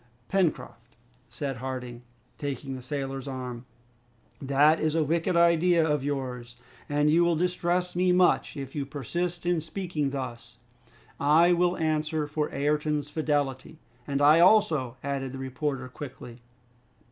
[0.29, 0.95] "Pencroft,"
[1.29, 2.01] said Harding,
[2.39, 3.65] taking the sailor's arm,
[4.41, 6.55] "that is a wicked idea of yours,
[6.89, 10.57] and you will distress me much if you persist in speaking thus.
[11.19, 13.77] I will answer for Ayrton's fidelity."
[14.07, 16.41] "And I also," added the reporter quickly.